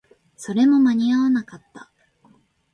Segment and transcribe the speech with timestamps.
[0.35, 1.91] それも間に合わなかった